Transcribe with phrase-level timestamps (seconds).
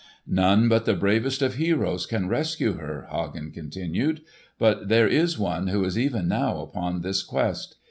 [0.25, 4.23] "None but the bravest of heroes can rescue her," Hagen continued.
[4.57, 7.75] "But there is one who is even now upon this quest.